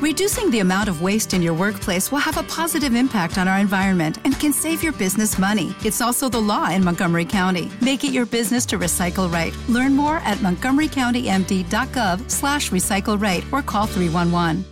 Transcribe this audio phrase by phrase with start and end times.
[0.00, 3.58] Reducing the amount of waste in your workplace will have a positive impact on our
[3.58, 5.74] environment and can save your business money.
[5.84, 7.68] It's also the law in Montgomery County.
[7.80, 9.52] Make it your business to recycle right.
[9.68, 14.64] Learn more at montgomerycountymd.gov slash recycle right or call 311.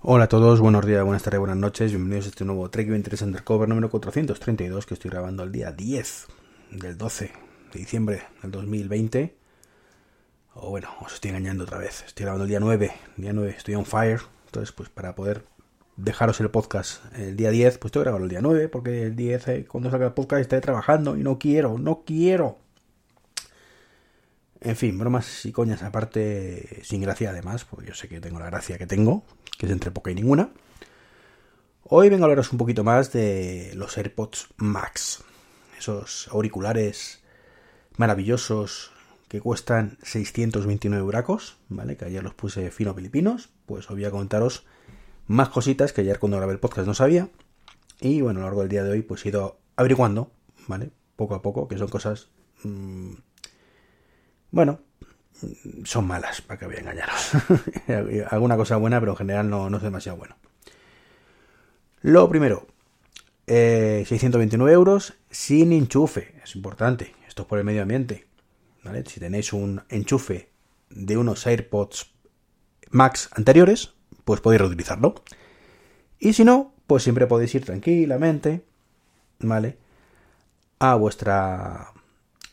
[0.00, 1.92] Hola a todos, buenos días, buenas tardes, buenas noches.
[1.92, 6.26] Bienvenidos a este nuevo Trek 23 Undercover número 432 que estoy grabando el día 10
[6.72, 7.30] del 12
[7.72, 9.39] de diciembre del 2020.
[10.62, 12.04] O bueno, os estoy engañando otra vez.
[12.06, 12.92] Estoy grabando el día 9.
[13.16, 14.20] día 9 estoy on fire.
[14.44, 15.46] Entonces, pues para poder
[15.96, 18.68] dejaros el podcast el día 10, pues estoy grabando el día 9.
[18.68, 22.58] Porque el 10, eh, cuando salga el podcast, estaré trabajando y no quiero, no quiero.
[24.60, 28.46] En fin, bromas y coñas aparte, sin gracia además, porque yo sé que tengo la
[28.46, 29.24] gracia que tengo,
[29.58, 30.50] que es entre poca y ninguna.
[31.84, 35.24] Hoy vengo a hablaros un poquito más de los AirPods Max.
[35.78, 37.22] Esos auriculares
[37.96, 38.92] maravillosos
[39.30, 41.96] que cuestan 629 euracos, ¿vale?
[41.96, 44.66] Que ayer los puse fino filipinos, pues os voy a contaros
[45.28, 47.28] más cositas que ayer cuando grabé el podcast no sabía.
[48.00, 50.32] Y bueno, a lo largo del día de hoy pues he ido averiguando,
[50.66, 50.90] ¿vale?
[51.14, 52.30] Poco a poco, que son cosas...
[52.64, 53.12] Mmm,
[54.50, 54.80] bueno,
[55.84, 57.30] son malas, para que voy a engañaros.
[58.30, 60.34] Alguna cosa buena, pero en general no, no es demasiado bueno.
[62.02, 62.66] Lo primero,
[63.46, 68.28] eh, 629 euros sin enchufe, es importante, esto es por el medio ambiente.
[69.06, 70.50] Si tenéis un enchufe
[70.88, 72.12] de unos AirPods
[72.90, 73.92] Max anteriores,
[74.24, 75.22] pues podéis reutilizarlo.
[76.18, 78.64] Y si no, pues siempre podéis ir tranquilamente,
[79.38, 79.78] ¿vale?
[80.78, 81.92] A vuestra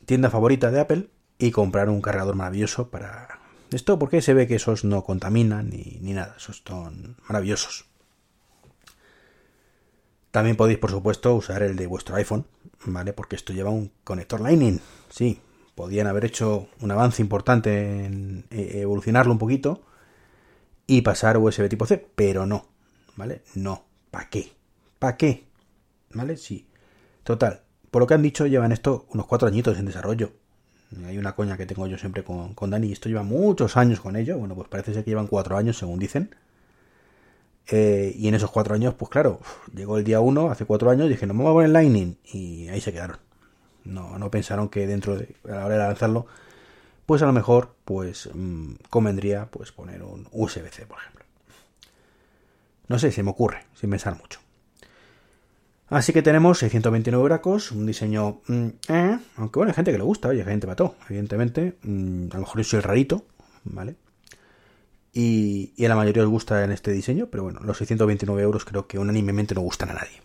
[0.05, 3.39] tienda favorita de Apple y comprar un cargador maravilloso para
[3.71, 7.85] esto, porque se ve que esos no contaminan ni, ni nada, esos son maravillosos.
[10.31, 12.45] También podéis, por supuesto, usar el de vuestro iPhone,
[12.85, 13.11] ¿vale?
[13.13, 15.41] Porque esto lleva un conector Lightning, sí,
[15.77, 19.83] podían haber hecho un avance importante en eh, evolucionarlo un poquito
[20.87, 22.65] y pasar USB tipo C, pero no,
[23.15, 23.43] ¿vale?
[23.53, 24.53] No, ¿para qué?
[24.97, 25.45] ¿Para qué?
[26.15, 26.35] ¿Vale?
[26.37, 26.65] Sí.
[27.21, 27.61] Total,
[27.91, 30.31] por lo que han dicho, llevan esto unos cuatro añitos en desarrollo.
[31.05, 34.15] Hay una coña que tengo yo siempre con, con Dani, esto lleva muchos años con
[34.15, 34.39] ello.
[34.39, 36.35] Bueno, pues parece ser que llevan cuatro años, según dicen.
[37.67, 39.41] Eh, y en esos cuatro años, pues claro,
[39.75, 42.67] llegó el día uno, hace cuatro años, dije, no me voy a poner Lightning, y
[42.69, 43.26] ahí se quedaron.
[43.87, 46.27] No, no pensaron que dentro de a la hora de lanzarlo,
[47.05, 51.25] pues a lo mejor pues mmm, convendría pues poner un USB-C, por ejemplo.
[52.89, 54.39] No sé, se me ocurre, sin pensar mucho.
[55.89, 60.03] Así que tenemos 629 bracos, un diseño, mmm, eh, aunque bueno, hay gente que le
[60.03, 63.25] gusta, oye, hay gente mató, evidentemente, mmm, a lo mejor yo soy el rarito,
[63.63, 63.95] ¿vale?
[65.13, 68.65] Y, y, a la mayoría os gusta en este diseño, pero bueno, los 629 euros
[68.65, 70.21] creo que unánimemente no gustan a nadie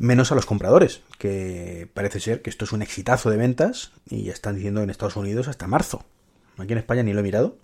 [0.00, 4.24] menos a los compradores, que parece ser que esto es un exitazo de ventas y
[4.24, 6.06] ya están diciendo en Estados Unidos hasta marzo.
[6.56, 7.58] Aquí en España ni lo he mirado,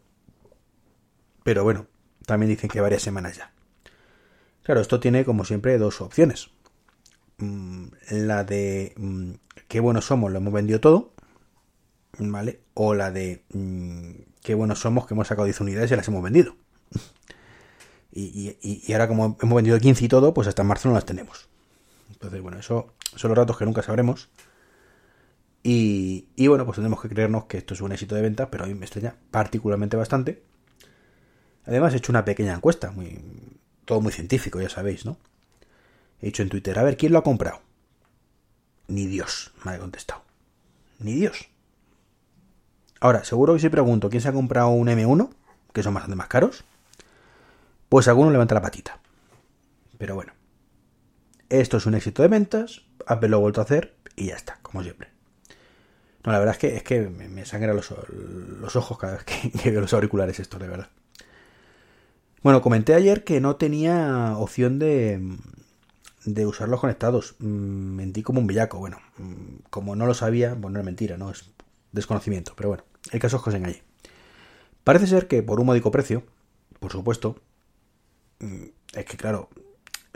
[1.44, 1.86] pero bueno,
[2.26, 3.52] también dicen que varias semanas ya.
[4.62, 6.50] Claro, esto tiene como siempre dos opciones.
[7.38, 9.30] Mm, la de mm,
[9.66, 11.14] qué buenos somos, lo hemos vendido todo,
[12.18, 12.60] ¿vale?
[12.74, 14.10] O la de mm,
[14.42, 16.54] qué buenos somos que hemos sacado 10 unidades y las hemos vendido.
[18.18, 21.04] Y, y, y ahora como hemos vendido 15 y todo, pues hasta marzo no las
[21.04, 21.50] tenemos.
[22.16, 24.30] Entonces, bueno, eso son los ratos que nunca sabremos.
[25.62, 28.64] Y, y, bueno, pues tenemos que creernos que esto es un éxito de venta, pero
[28.64, 30.42] a mí me extraña particularmente bastante.
[31.66, 33.20] Además, he hecho una pequeña encuesta, muy,
[33.84, 35.18] todo muy científico, ya sabéis, ¿no?
[36.20, 37.60] He dicho en Twitter, a ver, ¿quién lo ha comprado?
[38.88, 40.22] Ni Dios, me ha contestado.
[41.00, 41.48] Ni Dios.
[43.00, 45.30] Ahora, seguro que si pregunto quién se ha comprado un M1,
[45.72, 46.64] que son bastante más caros,
[47.88, 49.00] pues alguno levanta la patita.
[49.98, 50.35] Pero bueno.
[51.48, 54.58] Esto es un éxito de ventas, Apple lo ha vuelto a hacer y ya está,
[54.62, 55.08] como siempre.
[56.24, 59.24] No, la verdad es que, es que me, me sangra los, los, ojos cada vez
[59.24, 60.88] que, que, veo los auriculares estos, de verdad.
[62.42, 65.20] Bueno, comenté ayer que no tenía opción de,
[66.26, 67.36] de usarlos conectados.
[67.38, 68.78] Mm, mentí como un bellaco.
[68.78, 71.50] Bueno, mm, como no lo sabía, bueno, no es mentira, no es
[71.92, 73.82] desconocimiento, pero bueno, el caso es que os engañé.
[74.84, 76.24] Parece ser que por un módico precio,
[76.80, 77.36] por supuesto,
[78.40, 78.64] mm,
[78.94, 79.48] es que claro,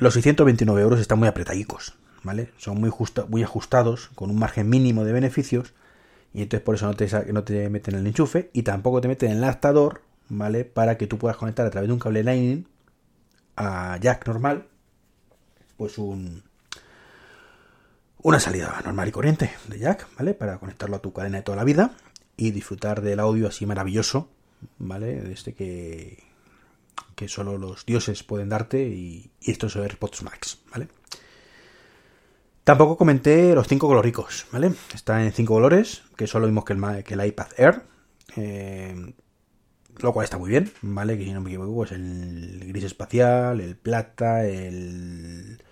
[0.00, 2.50] los 629 euros están muy apretadicos, ¿vale?
[2.56, 2.90] Son muy,
[3.28, 5.74] muy ajustados, con un margen mínimo de beneficios,
[6.32, 9.30] y entonces por eso no te, no te meten el enchufe y tampoco te meten
[9.30, 10.64] el adaptador, ¿vale?
[10.64, 12.66] Para que tú puedas conectar a través de un cable Lightning
[13.56, 14.66] a jack normal,
[15.76, 16.42] pues un
[18.22, 20.34] una salida normal y corriente de jack, ¿vale?
[20.34, 21.92] Para conectarlo a tu cadena de toda la vida
[22.36, 24.28] y disfrutar del audio así maravilloso,
[24.78, 25.32] ¿vale?
[25.32, 26.22] Este que,
[27.20, 30.88] que solo los dioses pueden darte y, y esto es AirPods Max, ¿vale?
[32.64, 34.72] Tampoco comenté los cinco coloricos, ¿vale?
[34.94, 36.82] Están en cinco colores, que son lo mismo que el,
[37.20, 37.82] el iPad Air.
[38.36, 39.12] Eh,
[39.98, 41.18] lo cual está muy bien, ¿vale?
[41.18, 45.62] Que si no me equivoco es el gris espacial, el plata, el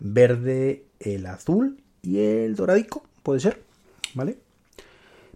[0.00, 3.62] verde, el azul y el doradico, puede ser,
[4.14, 4.38] ¿vale?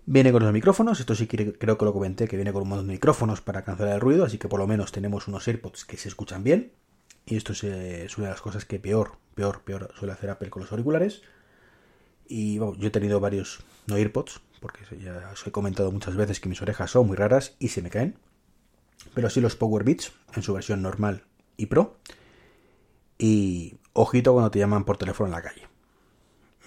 [0.06, 2.88] Viene con los micrófonos, esto sí creo que lo comenté, que viene con un montón
[2.88, 5.96] de micrófonos para cancelar el ruido, así que por lo menos tenemos unos AirPods que
[5.96, 6.72] se escuchan bien.
[7.24, 7.62] Y esto es,
[8.18, 11.22] una de las cosas que peor, peor, peor suele hacer Apple con los auriculares.
[12.26, 16.38] Y bueno, yo he tenido varios no AirPods, porque ya os he comentado muchas veces
[16.38, 18.18] que mis orejas son muy raras y se me caen.
[19.14, 21.24] Pero sí los Power Beats en su versión normal
[21.56, 21.96] y Pro.
[23.16, 25.66] Y ojito cuando te llaman por teléfono en la calle.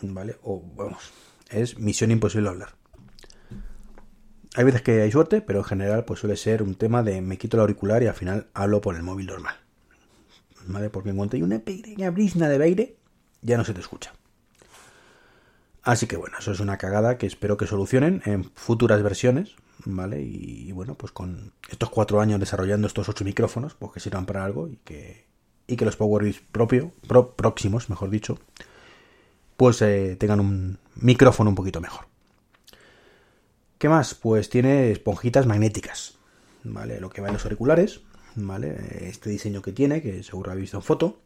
[0.01, 0.37] ¿Vale?
[0.41, 1.11] O vamos,
[1.51, 2.77] es misión imposible hablar.
[4.57, 7.37] Hay veces que hay suerte, pero en general pues suele ser un tema de me
[7.37, 9.55] quito el auricular y al final hablo por el móvil normal.
[10.65, 10.89] ¿Vale?
[10.89, 12.97] Porque en cuanto hay una pequeña brisna de aire,
[13.43, 14.13] ya no se te escucha.
[15.83, 19.55] Así que bueno, eso es una cagada que espero que solucionen en futuras versiones,
[19.85, 20.23] ¿vale?
[20.23, 24.43] Y, bueno, pues con estos cuatro años desarrollando estos ocho micrófonos, pues que sirvan para
[24.43, 25.27] algo y que,
[25.67, 26.93] y que los Power propio,
[27.35, 28.39] próximos, mejor dicho,
[29.55, 32.07] pues eh, tengan un micrófono un poquito mejor.
[33.77, 34.15] ¿Qué más?
[34.15, 36.17] Pues tiene esponjitas magnéticas,
[36.63, 36.99] ¿vale?
[36.99, 38.01] Lo que va en los auriculares,
[38.35, 38.75] ¿vale?
[39.01, 41.21] Este diseño que tiene, que seguro habéis visto en foto,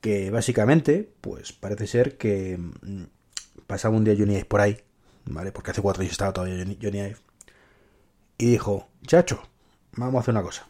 [0.00, 3.04] que básicamente, pues parece ser que mm,
[3.66, 4.76] pasaba un día Johnny Ive por ahí,
[5.24, 5.50] ¿vale?
[5.50, 7.16] Porque hace cuatro años estaba todavía Johnny Ive,
[8.38, 9.42] y dijo, chacho,
[9.96, 10.66] vamos a hacer una cosa.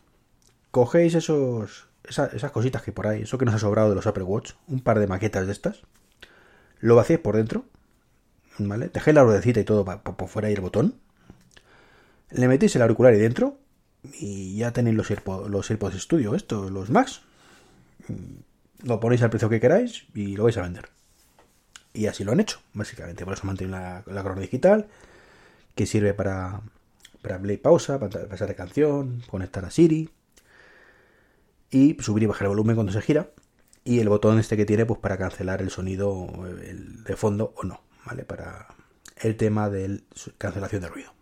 [0.71, 4.25] Cogéis esos, esas, cositas que por ahí, eso que nos ha sobrado de los Apple
[4.25, 5.83] Watch, un par de maquetas de estas,
[6.81, 7.65] lo vacíais por dentro,
[8.59, 8.91] ¿vale?
[9.07, 10.95] La ruedecita y todo por, fuera y el botón.
[12.31, 13.59] Le metéis el auricular ahí dentro
[14.19, 17.23] y ya tenéis los AirPods, los Studio, estos, los Max.
[18.83, 20.89] Lo ponéis al precio que queráis y lo vais a vender.
[21.93, 23.25] Y así lo han hecho, básicamente.
[23.25, 24.89] Por eso mantienen la, la corona digital,
[25.75, 26.61] que sirve para,
[27.23, 30.11] para play pausa, para pasar de canción, conectar a Siri
[31.71, 33.31] y subir y bajar el volumen cuando se gira.
[33.85, 36.27] Y el botón este que tiene, pues para cancelar el sonido
[37.07, 37.81] de fondo o no.
[38.07, 38.25] ¿Vale?
[38.25, 38.69] Para
[39.17, 40.03] el tema de
[40.39, 41.15] cancelación de ruido.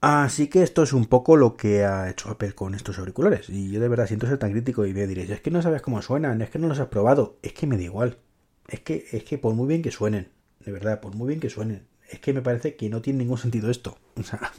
[0.00, 3.48] Así que esto es un poco lo que ha hecho Apple con estos auriculares.
[3.48, 5.80] Y yo de verdad siento ser tan crítico y me diréis, es que no sabes
[5.80, 7.38] cómo suenan, es que no los has probado.
[7.42, 8.18] Es que me da igual.
[8.68, 10.28] Es que, es que por muy bien que suenen,
[10.60, 13.38] de verdad, por muy bien que suenen, es que me parece que no tiene ningún
[13.38, 13.96] sentido esto.
[14.20, 14.52] O sea,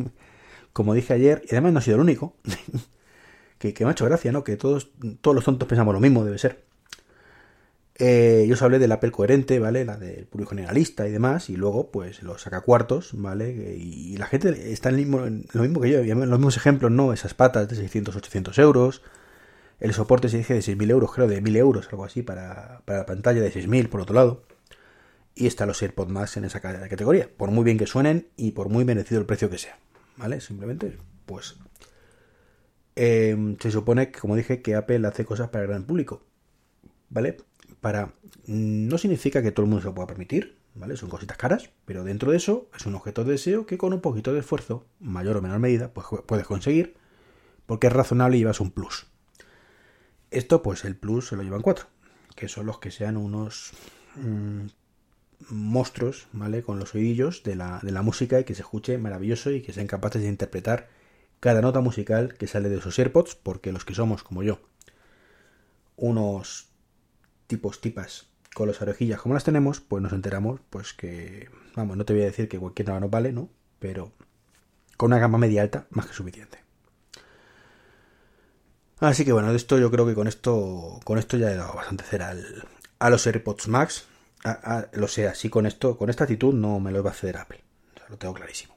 [0.73, 2.35] como dije ayer, y además no ha sido el único,
[3.59, 4.43] que, que me ha hecho gracia, ¿no?
[4.43, 6.65] Que todos, todos los tontos pensamos lo mismo, debe ser.
[7.97, 9.85] Eh, yo os hablé del Apple coherente, ¿vale?
[9.85, 13.51] La del público generalista y demás, y luego, pues, los saca cuartos, ¿vale?
[13.77, 17.13] Y la gente está en, lo mismo que yo, los mismos ejemplos, ¿no?
[17.13, 19.01] Esas patas de 600, 800 euros,
[19.79, 22.99] el soporte se dije de 6.000 euros, creo, de 1.000 euros, algo así, para, para
[22.99, 24.43] la pantalla de 6.000, por otro lado.
[25.33, 28.69] Y están los AirPods Max en esa categoría, por muy bien que suenen y por
[28.69, 29.77] muy merecido el precio que sea,
[30.17, 30.41] ¿vale?
[30.41, 31.55] Simplemente, pues,
[32.95, 36.23] em, se supone, que, como dije, que Apple hace cosas para el gran público,
[37.09, 37.37] ¿vale?
[37.85, 38.15] Para...
[38.47, 40.97] No significa que todo el mundo se lo pueda permitir, ¿vale?
[40.97, 44.01] Son cositas caras, pero dentro de eso es un objeto de deseo que con un
[44.01, 46.95] poquito de esfuerzo, mayor o menor medida, pues puedes conseguir,
[47.67, 49.05] porque es razonable y llevas un plus.
[50.31, 51.85] Esto, pues el plus se lo llevan cuatro,
[52.35, 53.73] que son los que sean unos
[54.15, 54.65] mm,
[55.49, 56.63] monstruos, ¿vale?
[56.63, 59.73] Con los oídillos de la, de la música y que se escuche maravilloso y que
[59.73, 60.89] sean capaces de interpretar
[61.39, 64.59] cada nota musical que sale de esos AirPods, porque los que somos, como yo,
[65.97, 66.73] unos
[67.47, 72.05] tipos tipas con las orejillas como las tenemos, pues nos enteramos pues que, vamos, no
[72.05, 73.49] te voy a decir que cualquier nada nos vale, ¿no?
[73.79, 74.13] Pero
[74.97, 76.63] con una gama media alta, más que suficiente.
[78.99, 81.73] Así que bueno, de esto yo creo que con esto con esto ya he dado
[81.73, 82.65] bastante cera al,
[82.99, 84.05] a los AirPods Max.
[84.93, 87.63] lo sé, así con esto, con esta actitud no me lo va a ceder Apple.
[88.09, 88.75] lo tengo clarísimo.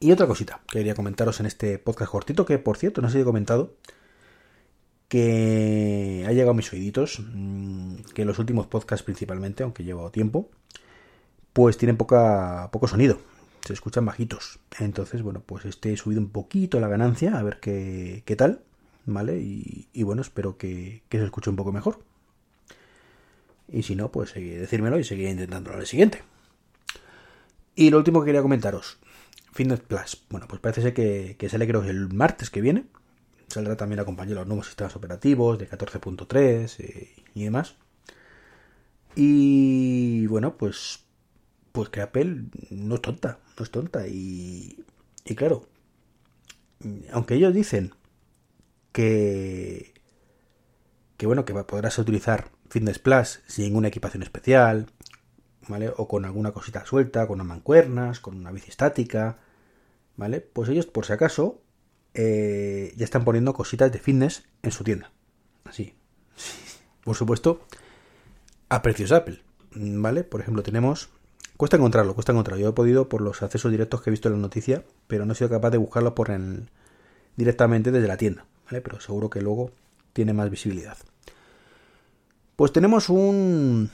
[0.00, 3.14] Y otra cosita que quería comentaros en este podcast cortito, que por cierto no os
[3.14, 3.74] he comentado,
[5.14, 10.50] que ha llegado a mis oíditos, mm, que los últimos podcasts principalmente, aunque llevo tiempo,
[11.52, 13.20] pues tienen poca, poco sonido,
[13.64, 14.58] se escuchan bajitos.
[14.80, 18.62] Entonces, bueno, pues este he subido un poquito la ganancia, a ver qué, qué tal,
[19.06, 19.38] ¿vale?
[19.38, 22.00] Y, bueno, espero que, se escuche un poco mejor.
[23.68, 26.24] Y si no, pues decírmelo y seguiré intentándolo al siguiente.
[27.76, 28.98] Y lo último que quería comentaros,
[29.52, 30.24] Fitness Plus.
[30.28, 32.86] Bueno, pues parece ser que, que sale creo que el martes que viene
[33.48, 37.76] saldrá también acompañado los nuevos sistemas operativos de 14.3 eh, y demás.
[39.16, 41.04] Y bueno, pues,
[41.72, 44.06] pues que Apple no es tonta, no es tonta.
[44.08, 44.84] Y,
[45.24, 45.66] y claro,
[47.12, 47.94] aunque ellos dicen
[48.92, 49.94] que,
[51.16, 54.86] que bueno, que podrás utilizar Fitness Plus sin ninguna equipación especial,
[55.68, 55.92] ¿vale?
[55.96, 59.38] O con alguna cosita suelta, con unas mancuernas, con una bici estática,
[60.16, 60.40] ¿vale?
[60.40, 61.60] Pues ellos, por si acaso,
[62.14, 65.12] eh, ya están poniendo cositas de fitness en su tienda.
[65.64, 65.94] Así.
[67.02, 67.60] Por supuesto,
[68.68, 69.42] a precios Apple,
[69.74, 70.24] ¿vale?
[70.24, 71.10] Por ejemplo, tenemos...
[71.56, 72.60] Cuesta encontrarlo, cuesta encontrarlo.
[72.60, 75.34] Yo he podido por los accesos directos que he visto en la noticia, pero no
[75.34, 76.68] he sido capaz de buscarlo por el,
[77.36, 78.80] directamente desde la tienda, ¿vale?
[78.80, 79.70] Pero seguro que luego
[80.12, 80.96] tiene más visibilidad.
[82.56, 83.90] Pues tenemos un...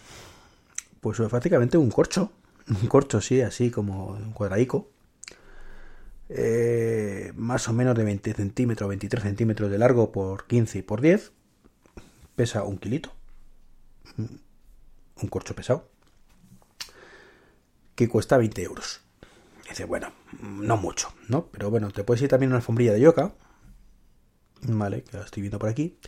[1.01, 2.33] Pues prácticamente un corcho.
[2.69, 4.89] Un corcho, sí, así como un cuadradico.
[6.33, 11.01] Eh, más o menos de 20 centímetros, 23 centímetros de largo por 15 y por
[11.01, 11.33] 10.
[12.37, 13.13] Pesa un kilito.
[14.17, 15.91] Un corcho pesado.
[17.95, 19.01] Que cuesta 20 euros.
[19.69, 21.47] Dice, bueno, no mucho, ¿no?
[21.47, 23.35] Pero bueno, te puedes ir también a una alfombrilla de yoga.
[24.63, 25.03] ¿Vale?
[25.03, 25.99] Que la estoy viendo por aquí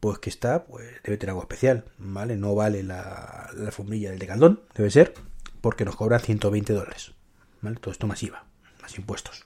[0.00, 2.36] pues que está, pues debe tener algo especial, ¿vale?
[2.36, 5.14] No vale la, la alfombrilla del decaldón, debe ser,
[5.60, 7.14] porque nos cobra 120 dólares,
[7.60, 7.76] ¿vale?
[7.76, 8.44] Todo esto masiva,
[8.96, 9.44] impuestos.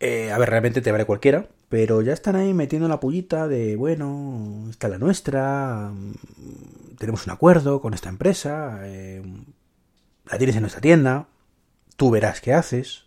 [0.00, 3.76] Eh, a ver, realmente te vale cualquiera, pero ya están ahí metiendo la pullita de,
[3.76, 9.22] bueno, está la nuestra, mm, tenemos un acuerdo con esta empresa, eh,
[10.30, 11.28] la tienes en nuestra tienda,
[11.96, 13.04] tú verás qué haces,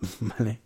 [0.20, 0.60] ¿vale?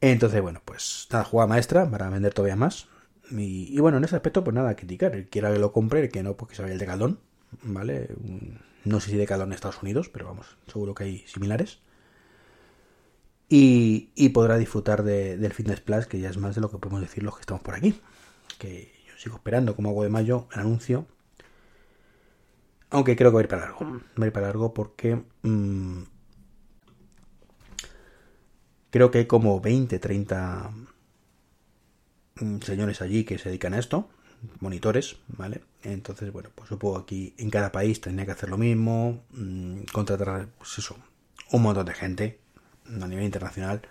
[0.00, 2.88] Entonces, bueno, pues nada, jugada maestra para vender todavía más.
[3.30, 5.14] Y, bueno, en ese aspecto, pues nada, criticar.
[5.14, 7.20] El quiera que lo compre, el que no, pues que se vaya el decaldón,
[7.62, 8.08] ¿vale?
[8.84, 11.80] No sé si decaldón en Estados Unidos, pero vamos, seguro que hay similares.
[13.52, 17.00] Y, podrá disfrutar de, del Fitness Plus, que ya es más de lo que podemos
[17.00, 18.00] decir los que estamos por aquí.
[18.58, 21.06] Que yo sigo esperando, como hago de mayo, el anuncio.
[22.90, 24.00] Aunque creo que va a ir para largo.
[24.18, 25.22] Va a ir para largo porque...
[25.42, 26.02] Mmm,
[28.90, 30.70] creo que hay como 20, 30
[32.40, 34.08] Mm, señores allí que se dedican a esto,
[34.60, 35.62] monitores, ¿vale?
[35.82, 40.48] Entonces, bueno, pues supongo aquí en cada país tendría que hacer lo mismo, mmm, contratar,
[40.58, 40.96] pues eso,
[41.52, 42.39] un montón de gente
[43.00, 43.82] a nivel internacional.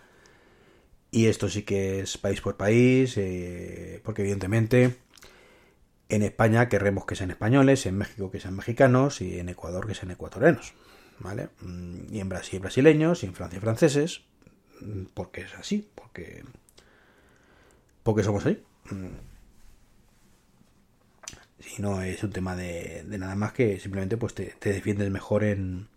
[1.12, 4.98] Y esto sí que es país por país, eh, porque evidentemente
[6.10, 9.96] en España querremos que sean españoles, en México que sean mexicanos y en Ecuador que
[9.96, 10.74] sean ecuatorianos,
[11.20, 11.50] ¿vale?
[11.62, 14.22] Mm, y en Brasil brasileños y en Francia franceses,
[14.82, 16.44] mm, porque es así, porque
[18.04, 18.64] porque somos ahí.
[21.60, 25.90] Si no es un tema de, nada más que simplemente pues te, defiendes mejor en,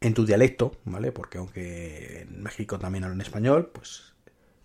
[0.00, 1.12] en tu dialecto, ¿vale?
[1.12, 4.14] Porque aunque en México también hablan español, pues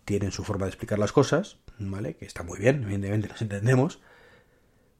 [0.05, 2.15] tienen su forma de explicar las cosas, ¿vale?
[2.15, 3.99] Que está muy bien, evidentemente nos entendemos.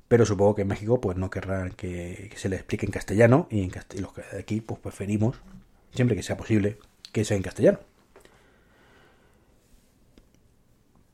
[0.07, 3.63] Pero supongo que en México pues no querrán que, se le explique en castellano y,
[3.63, 5.37] en y los de aquí pues preferimos,
[5.93, 6.77] siempre que sea posible,
[7.11, 7.79] que sea en castellano.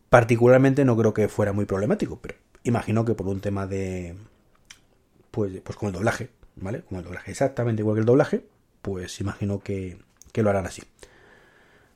[0.09, 4.15] Particularmente no creo que fuera muy problemático, pero imagino que por un tema de.
[5.31, 6.81] Pues, pues como el doblaje, ¿vale?
[6.81, 8.43] Como el doblaje, exactamente igual que el doblaje,
[8.81, 9.97] pues imagino que,
[10.33, 10.83] lo harán así.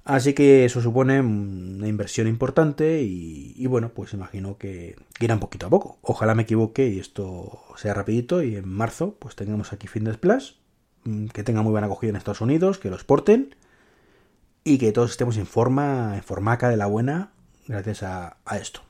[0.04, 5.70] Así que eso supone una inversión importante y, bueno, pues imagino que, irán poquito a
[5.70, 5.98] poco.
[6.02, 10.60] Ojalá me equivoque y esto sea rapidito y en marzo pues tengamos aquí Fitness Plus,
[11.06, 13.56] mm, que tenga muy buena acogida en Estados Unidos, que lo exporten
[14.66, 17.32] y que todos estemos en forma, en formaca de la buena
[17.68, 18.82] gracias a, esto.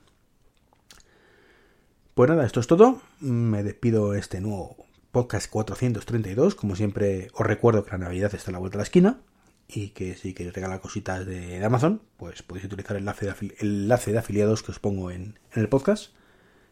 [2.14, 3.02] Pues nada, esto es todo.
[3.20, 4.78] Me despido este nuevo
[5.14, 6.56] podcast 432.
[6.56, 9.22] Como siempre, os recuerdo que la Navidad está a la vuelta de la esquina
[9.70, 14.64] y que si queréis regalar cositas de, Amazon, pues podéis utilizar el enlace de, afiliados
[14.64, 16.14] que os pongo en, el podcast,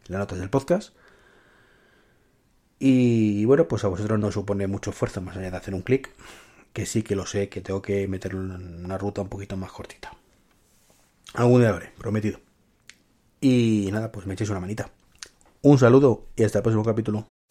[0.06, 0.94] en las notas del podcast.
[2.80, 6.10] Y bueno, pues a vosotros no supone mucho esfuerzo más allá de hacer un clic,
[6.72, 10.16] que sí que lo sé, que tengo que meter una ruta un poquito más cortita.
[11.34, 12.40] Algún día lo prometido.
[13.40, 14.90] Y nada, pues me echéis una manita.
[15.62, 17.31] Un saludo y hasta el próximo capítulo.